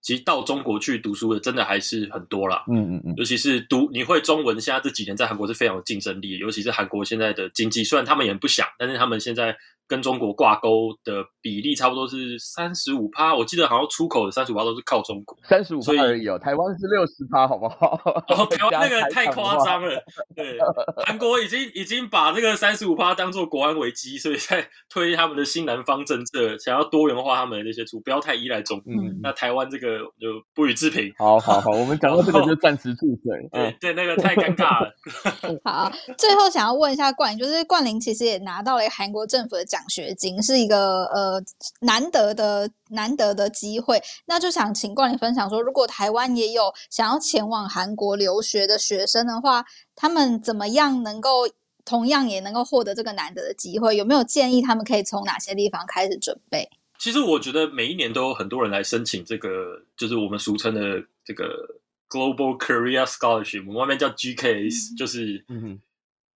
[0.00, 2.64] 其实到中国去读书的，真的还是很多啦。
[2.68, 9.56] 嗯嗯嗯，尤其是读你会中文，现在这几年在韩国是非常有竞争力，尤其是韩国现在的经济，虽然他们也不想，但是他们现在。
[9.88, 16.38] 跟中国挂钩的比例差不多是三十五趴，我记得好像出口的三十五趴都是靠中国，三十五趴而已哦。
[16.38, 18.00] 台湾是六十趴，好不好？
[18.28, 20.02] 哦，台湾 那个太夸张了。
[20.34, 20.58] 对，
[21.06, 28.92] 韩国已经已经把这个三十五趴当做国安危机，所以在推他们的新南方政策，想要多元化他们的那些出，不要太依赖中国。
[28.92, 31.12] 嗯，那台湾这个就不予置评。
[31.16, 33.48] 好好好，我们讲到这个就暂时住嘴。
[33.52, 34.92] 对对，那个太尴尬了。
[35.64, 39.75] 好，最后想要问一下冠霖，就是冠霖其实也拿到了韩国政府的奖。
[39.76, 41.42] 奖学金是一个呃
[41.80, 51.46] 难得的难得的机会，那就想请冠霖分享说，如果台湾也有想要前往韩国留学的学生的话，他们怎么样能够
[51.84, 53.94] 同样也能够获得这个难得的机会？
[53.94, 56.66] 有没有建议他们可以从哪些地方开始准备？
[56.98, 59.48] 其实我觉得每一年都有很多人来申请这个，
[59.98, 60.80] 就是我们俗称的
[61.22, 61.44] 这个
[62.08, 65.80] Global Career Scholarship，我们外面叫 GKS，、嗯、就是嗯哼。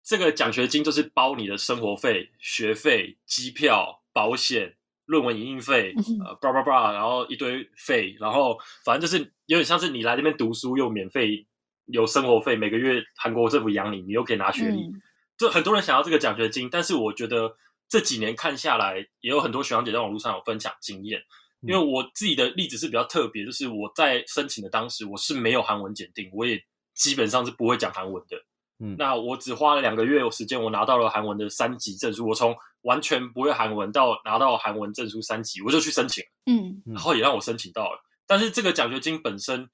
[0.09, 5.93] 这个奖学金就是包你的生活费、学费、机票、保险、论文引印费，
[6.25, 11.45] 呃，叭叭叭，然后一堆费，然后反正就是有点像是你来这边读书又免费
[11.85, 14.91] 有生活费，每个月韩国政府养你，你又可以拿学历。
[15.37, 17.55] 就很多人想要这个奖学金，但是我觉得
[17.87, 21.21] 这几年看下来，也有很多学长姐在网络上有分享经验。
[21.61, 26.59] 因为我自己的例子是比较特别，就是我在申请的当时，我是没有韩文检定，我也
[26.95, 28.43] 基本上是不会讲韩文的。
[28.79, 32.27] 嗯，那我只花了两个月有时间，我拿到了韩文的三级证书。
[32.27, 36.23] 我从完全不会韩文到拿到韩文证书三级，我就去申请。
[36.45, 37.99] 嗯，然后也让我申请到了。
[38.25, 39.69] 但是这个奖学金本身，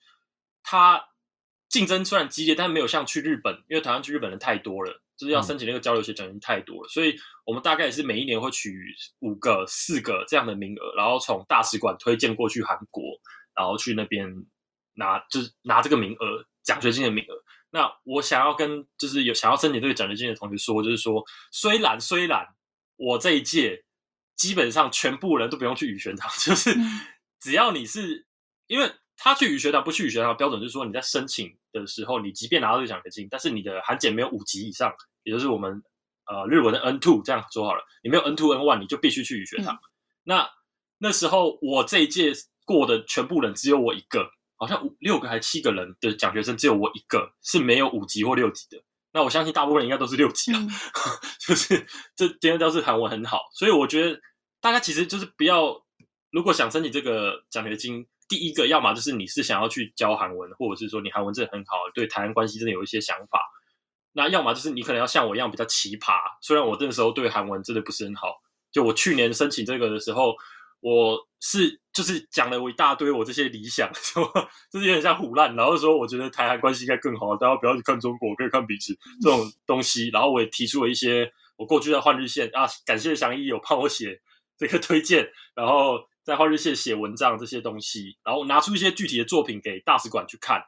[0.63, 1.03] 它
[1.69, 7.15] 竞争虽然激烈，但没有像去日本，因为台湾去日本人太多了，就是要申请那个交流学奖学金太多了，所以
[7.45, 8.73] 我们大概也是每一年会取
[9.19, 13.03] 五个、四个这样的名额，然后从大使馆推荐过去韩国，
[13.55, 14.27] 然后去那边
[14.93, 17.35] 拿，就是拿这个名额，奖学金的名额。
[17.75, 22.47] 那我想要跟就是有想要申请这个奖学金的同学说，就是说，虽然虽然
[22.95, 23.83] 我这一届
[24.37, 26.73] 基本上全部人都不用去语学堂， 就是
[27.41, 28.25] 只要你是，
[28.67, 34.89] 因为他去语学堂不去语学堂的标准就是说你在申请的时候，你即便拿到这个奖学金，但是你的韩检没有五级以上，
[35.23, 35.83] 也就是我们
[36.27, 39.75] 呃日文的 N two 这样说好了，你没有 N two N one 你就必须去语学堂。
[39.75, 39.79] 嗯、
[40.23, 40.49] 那
[40.97, 42.31] 那时候我这一届
[42.63, 44.31] 过的全部人只有我一个。
[44.57, 48.81] 好像五六个还七个人的奖学生，只有我一个是没有五级或六级的。
[49.11, 50.69] 那我相信大部分人应该都是六级了，嗯、
[51.39, 54.19] 就是这今天都是韩文很好，所以我觉得
[54.59, 55.81] 大家其实就是不要，
[56.31, 63.39] 如果想申请这个奖学金，第一个要么就是你是想要去教韩文，或者是说你韩文真的很好，对台湾关系真的有一些想法。
[64.11, 68.35] 那要么就是你可能要像我一样比较奇葩，虽然我那个时候对韩文真的不是很好，
[68.71, 70.35] 就我去年申请这个的时候。
[70.85, 74.23] 我是就是讲了我一大堆我这些理想，说
[74.71, 80.09] 就是有点像唬烂，然后说我觉得台韩关系应该更好，大家不要去看中国，可以看彼此这种东西。
[80.09, 84.21] 然后我也提出了一些我过去在换日线啊，感谢祥一有帮我写
[84.59, 90.63] 这个推荐，然后在换日线写文章这些东西，然后拿出一些具体的作品给大使馆去看，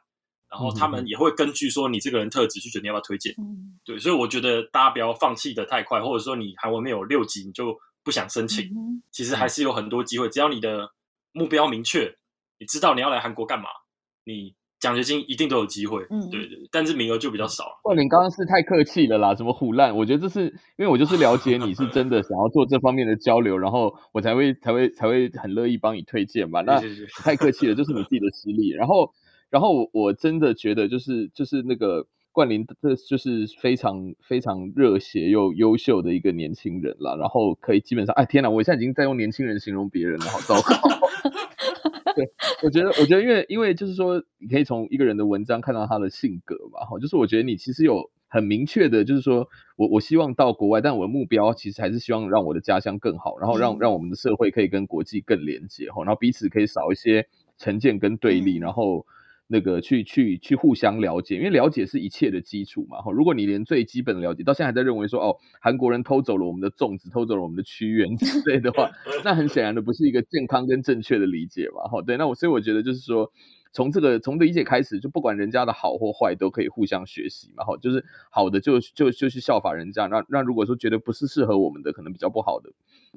[0.50, 3.32] 然后他们也会根据说你这个人特质去决定要不要推荐。
[3.38, 7.78] 嗯，对，所以我觉得大家不要放弃的太快，或者说你韩文没有六级你就。
[8.08, 8.66] 不想申请，
[9.10, 10.30] 其实还是有很多机会。
[10.30, 10.88] 只要你的
[11.32, 12.10] 目标明确，
[12.58, 13.66] 你知道你要来韩国干嘛，
[14.24, 16.06] 你奖学金一定都有机会。
[16.08, 17.78] 嗯，对对，但是名额就比较少。
[17.82, 19.94] 冠霖刚刚是太客气了啦，什么虎烂？
[19.94, 20.46] 我觉得这是
[20.78, 26.62] 因为我就是了解你是真的想要做这方面的交流，然后我才会才会才会很乐意帮你推荐吧。
[26.62, 26.80] 那
[27.22, 28.70] 太客气了，就是你自己的实力。
[28.70, 29.12] 然后，
[29.50, 32.06] 然后我我真的觉得就是就是那个。
[32.32, 40.76] 冠霖这就是非常非常热血又优秀的一个年轻人了，然后可以基本上，哎天哪，我现在已经在用年轻人形容别人了，好糟糕。
[42.14, 42.28] 对，
[42.62, 57.26] 我觉得，我觉得，因为因为就是说，你可以从一个人的文章看到他的性格嘛，哈，就是我觉得你其实有很明确的，就是说我我希望到国外，但我的目标其实还是希望让我的家乡更好，然后让让我们的社会可以跟国际更连接，哈，然后彼此可以少一些
[57.56, 59.06] 成见跟对立，然后。
[59.48, 63.00] 那个去去去互相了解，因为了解是一切的基础嘛。
[63.00, 68.88] 哈，如果你连最基本的了解到现在还在认为说哦，韩国人偷走了我们的粽子，偷走了我们的屈原之类的话，
[69.24, 71.88] 那很显然的不是一个健康跟正确的理解嘛。
[71.90, 73.32] 哈，对，那我所以我觉得就是说。
[73.70, 77.64] 从这个从理解开始，就不管人家的好或坏，都可以互相学习嘛。
[77.66, 80.06] 好，就是好的就就就去效法人家。
[80.06, 82.70] 那那如果说觉得不是适合我们的，可能比较不好的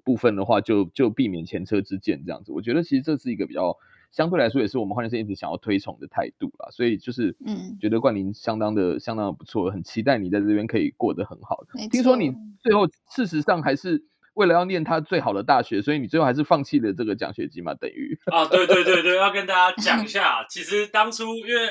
[0.03, 2.51] 部分的话，就就避免前车之鉴这样子。
[2.51, 3.77] 我觉得其实这是一个比较
[4.11, 6.69] 相对来说，也是我们换日线一直想要推崇的态度啦。
[6.71, 11.87] 所以就是嗯，觉得冠霖相当的相当的不错，很期待你在这边可以过得很好的。
[11.89, 14.03] 听说你最后事实上还是。
[14.33, 17.73] 为了要念他最好的大学，所以你最后还是放弃了这个奖学金嘛？
[17.73, 21.69] 等于啊，对对对对，要跟大家讲一 下，其实当初因为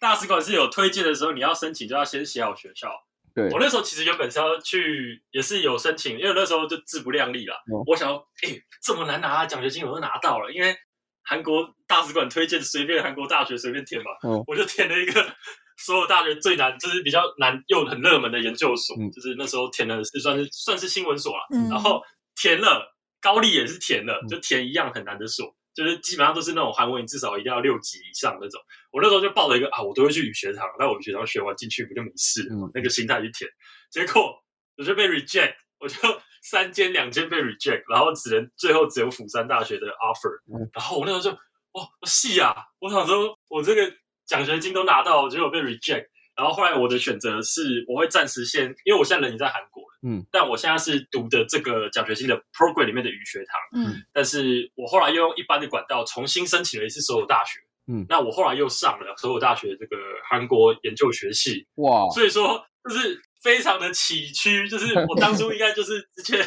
[0.00, 2.90] 大使馆是有推荐的时候，你要申请就要先写好学校。
[3.32, 7.54] 对，我那时候其实原本是要去，也是有申请，因为那时候就自不量力了。
[7.72, 10.74] 嗯、我想说，哎、欸，这么难拿的奖学金，我都拿到了，因为
[11.22, 15.24] 韩国大使馆推荐，随便韩国大学随便填嘛，嗯、我就填了一个。
[15.82, 22.02] 所有大学最难，就是比较难又很热门的研究所，嗯、就是那时候填的是算是算是新闻所了，嗯、然后
[22.36, 28.60] 填了高丽也是填了，就填一样很难的所，嗯、就是基本上都是那种韩文至少一定要六级以上那种。
[28.92, 32.56] 我那时候就报了一个啊，我都会去语学堂，那我语学堂学完进去不就没事了？
[32.56, 33.48] 嗯、那个心态去填，
[33.90, 34.34] 结果
[34.76, 35.96] 我就被 reject，我就
[36.40, 41.30] 三间两间被 reject，然后只能最后只有釜山大学的 offer，、嗯、然后我那时候就
[41.72, 42.54] 哇，戏啊！
[42.78, 43.92] 我想说我这个。
[44.26, 46.06] 奖学金都拿到，结果被 reject。
[46.36, 57.58] 然后后来我的选择是，我会暂时先，因为我现在人已经在韩国了，嗯，但我现在是读的这个奖学金的 program 里面的语学堂，嗯，但是我后来又用一般的管道重新申请了一次所有大学，
[57.92, 59.96] 嗯，那我后来又上了所有大学这个
[60.30, 66.44] 韩国研究学系，哇，所以说就是非常的崎岖，就是我当初应该就是直接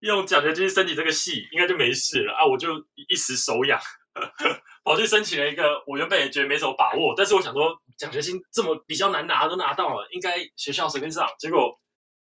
[0.00, 2.68] 用奖学金申请这个系，应该就没事了啊，我就
[3.08, 3.80] 一时手痒。
[4.82, 11.28] 跑去申请了一个，我原本也觉得没什么把握，但是我想说奖学金这么比较难拿都拿到了，应该学校随便上。
[11.38, 11.78] 结果，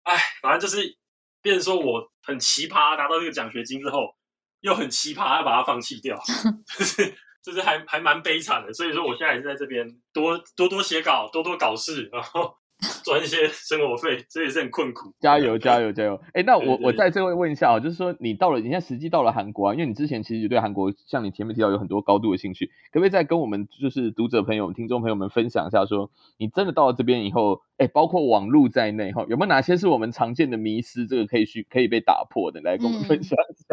[0.04, 0.98] 哎，反正就是
[1.42, 4.16] 变成说我很奇葩，拿到这个奖学金之后，
[4.62, 6.18] 又很奇葩要把它放弃掉，
[6.78, 8.72] 就是就是还还蛮悲惨的。
[8.72, 12.56] 所以说我现在也是在这边多多多写稿，多多搞事，然后。
[13.04, 15.14] 赚一些生活费，这也是很困苦。
[15.20, 16.20] 加油，加油，加油！
[16.28, 33.66] 哎、欸，那我我再最后问一下啊，就是说你到了，你现在实际到了韩国啊，因为你之前其实也对韩国，像你前面提到有很多高度的兴趣，可不可以再跟我们就是读者朋友、听众朋友们分享一下说，说你真的到了这边以后，哎、欸，包括网络在内哈，有没有哪些是我们常见的迷失，这个可以去可以被打破的，来跟我们分享一下？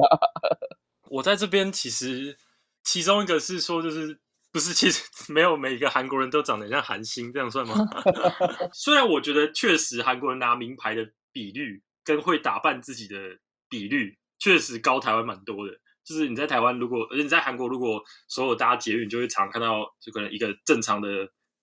[1.10, 2.36] 嗯、 我在这边其实
[2.84, 4.18] 其中一个是说就是。
[4.52, 7.74] 不是，其实没有每一个韩国人都长得像韩星，这样算吗？
[8.74, 13.16] 虽然我觉得确实韩国人拿名牌的比率跟会打扮自己的
[13.68, 15.72] 比率确实高台湾蛮多的。
[16.02, 21.08] 就是你在台湾，如果而且你在韩国，如果所有搭捷运，就会常看到，就可能一个正常的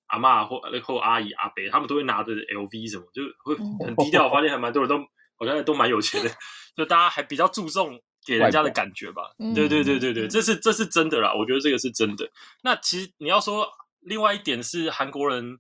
[0.06, 4.28] 阿妈或或阿姨阿伯，他们都会拿着 LV 什么，就会很低调。
[4.28, 4.98] 我发现还蛮多人都
[5.38, 6.30] 好像都蛮有钱的，
[6.78, 8.00] 就大家还比较注重。
[8.28, 9.22] 给人家的感觉吧，
[9.56, 12.30] 对对对对对，这是这是真的啦，我觉得这个是真的。
[12.62, 13.66] 那其实你要说
[14.02, 15.58] 另外一点是韩国人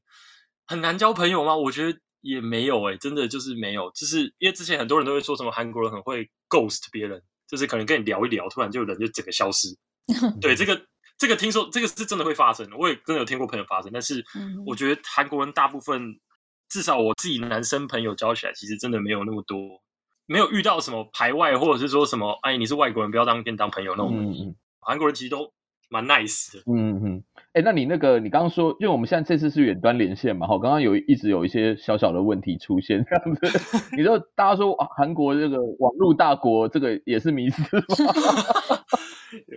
[0.65, 1.55] 很难交朋友吗？
[1.55, 9.70] 我觉得也没有诶、欸，真的就是没有，就是因为之前很多人都会说什么韩国人很会 ghost 别人，就是可能跟你聊一聊，突然就人就整个消失。
[10.41, 10.86] 对，这个
[11.18, 14.22] 这个听说这个是真的会发生，我也真的有听过朋友发生，但是
[14.65, 16.20] 我觉得韩国人大部分，
[16.68, 19.82] 至少我自己男生朋友交起来，其实真的没有那么多。
[20.28, 24.11] 没有遇到什么排外，或者是说什么，哎，你是外国人，不要当跟当朋友那种。
[24.13, 25.51] 嗯嗯，韩国人其实都
[25.89, 26.59] 蛮 nice 的。
[26.71, 27.23] 嗯嗯，
[27.53, 33.41] 哎，那你那个，你刚刚说，因为我们现在这次是远端连线嘛，哈，刚刚有一直有一些小小的问题出现，这样子。
[33.95, 37.84] 你说大家说啊，韩国这个网络大国，这个也是迷思吗？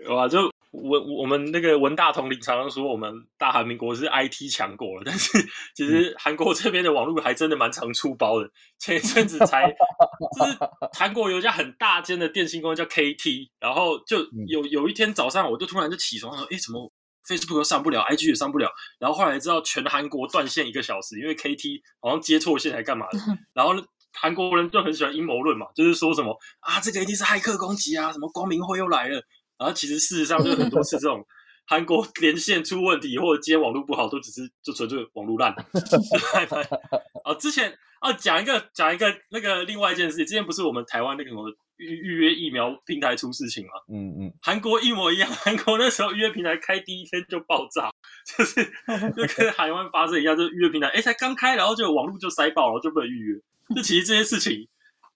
[0.09, 0.51] 哇，就。
[0.73, 5.37] 我我们那个文大统领常常说我们大韩民国是 IT 强国了，但是
[5.75, 8.49] 其实韩国这边的网络还真的蛮常出包的。
[8.79, 9.67] 前一阵子才，
[10.39, 10.57] 就是
[10.93, 16.89] 韩国有一家很大间的电信公司叫 KT，然后就有有一天早上，我就突然就起床说，哎，怎么
[17.27, 18.71] Facebook 又上不了，IG 也上不了？
[19.01, 23.19] 然后后来知道全韩国断线一个小时，因为 KT 好像接错线还干嘛的。
[23.53, 23.75] 然后
[24.13, 29.21] 韩国人就很喜欢阴谋论嘛，就是说什么啊，这个一定是骇客攻击啊，什么光明会又来了。
[29.61, 31.23] 然后其实事实上就很多次这种
[31.69, 35.55] 韩国连线出问题或者接网络不好，都只是就纯粹网络烂。
[37.23, 43.73] 啊，之前啊讲一个讲一个那个另外一件事，之前不是我们台湾那个什么预预约疫苗平台出事情吗？
[43.93, 47.91] 嗯嗯，韩国一模一样，韩国那时候预约平台开第一天就爆炸，
[48.37, 48.65] 就是
[49.15, 53.41] 就跟台湾发生一样，就是预约平台哎才刚开，然后就网络就塞爆了，就不能预约。
[53.77, 54.67] 就其实这些事情，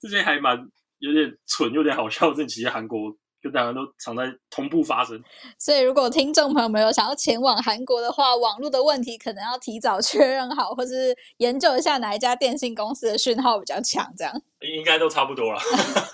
[0.01, 0.70] 这些还蛮
[1.01, 2.32] 有点蠢，有点好笑。
[2.32, 3.16] 这其实韩国。
[3.45, 5.22] 跟台湾都常在同步发生。
[5.61, 15.61] 所以，如果听众朋友们有想要前往韩国的话，网络的问题可能要提早确认好，或是研究一下哪一家电信公司的讯号比较强，这样应该都差不多了。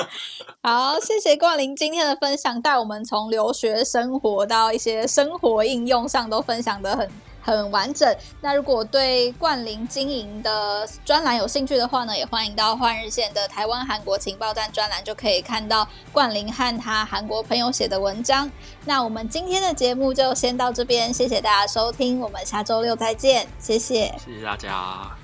[0.62, 7.08] 好，谢谢冠霖今天的分享，带我们从留学生活到一些生活应用上都分享的很。
[7.40, 8.14] 很完整。
[8.40, 18.50] 那如果对冠霖经营的专栏有兴趣的话呢，也欢迎到换日线的台湾韩国情报站专栏，就可以看到冠霖和他韩国朋友写的文章。
[18.84, 25.19] 那我们今天的节目就先到这边，谢谢大家收听，我们下周六再见，谢谢，谢谢大家。